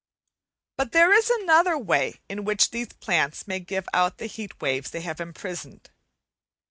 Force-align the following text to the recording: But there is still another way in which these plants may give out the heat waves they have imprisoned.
But 0.77 0.93
there 0.93 1.13
is 1.13 1.25
still 1.25 1.43
another 1.43 1.77
way 1.77 2.21
in 2.27 2.43
which 2.43 2.71
these 2.71 2.91
plants 2.91 3.47
may 3.47 3.59
give 3.59 3.87
out 3.93 4.17
the 4.17 4.25
heat 4.25 4.59
waves 4.59 4.89
they 4.89 5.01
have 5.01 5.21
imprisoned. 5.21 5.91